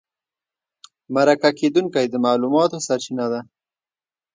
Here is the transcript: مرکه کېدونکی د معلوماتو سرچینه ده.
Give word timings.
مرکه 1.13 1.49
کېدونکی 1.59 2.05
د 2.09 2.15
معلوماتو 2.25 2.77
سرچینه 2.87 3.25
ده. 3.31 3.41